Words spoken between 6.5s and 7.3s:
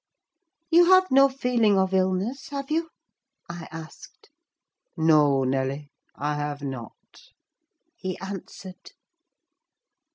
not,"